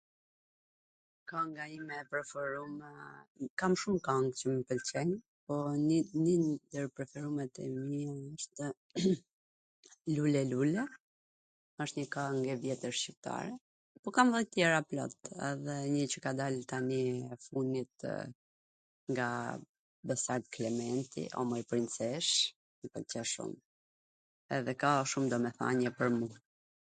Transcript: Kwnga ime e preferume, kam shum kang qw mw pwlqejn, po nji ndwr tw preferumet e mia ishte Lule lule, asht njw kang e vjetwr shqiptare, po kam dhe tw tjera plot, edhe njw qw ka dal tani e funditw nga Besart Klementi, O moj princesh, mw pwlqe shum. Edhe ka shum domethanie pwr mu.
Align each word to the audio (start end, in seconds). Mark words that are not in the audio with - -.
Kwnga 1.29 1.63
ime 1.77 1.95
e 2.03 2.05
preferume, 2.11 2.89
kam 3.59 3.73
shum 3.81 3.97
kang 4.07 4.27
qw 4.37 4.45
mw 4.53 4.61
pwlqejn, 4.69 5.11
po 5.45 5.53
nji 5.81 5.97
ndwr 6.47 6.85
tw 6.87 6.93
preferumet 6.99 7.53
e 7.65 7.67
mia 7.89 8.13
ishte 8.37 8.65
Lule 10.15 10.41
lule, 10.53 10.81
asht 11.85 11.95
njw 11.99 12.07
kang 12.17 12.41
e 12.53 12.55
vjetwr 12.63 12.93
shqiptare, 12.99 13.51
po 14.01 14.07
kam 14.15 14.27
dhe 14.35 14.41
tw 14.47 14.51
tjera 14.55 14.79
plot, 14.93 15.15
edhe 15.51 15.75
njw 15.93 16.05
qw 16.13 16.17
ka 16.25 16.31
dal 16.39 16.55
tani 16.71 16.99
e 17.35 17.37
funditw 17.45 18.05
nga 19.11 19.27
Besart 20.13 20.43
Klementi, 20.57 21.23
O 21.39 21.45
moj 21.51 21.63
princesh, 21.75 22.31
mw 22.81 22.87
pwlqe 22.95 23.21
shum. 23.33 23.51
Edhe 24.59 24.73
ka 24.85 24.91
shum 25.13 25.25
domethanie 25.35 25.89
pwr 25.99 26.09
mu. 26.17 26.27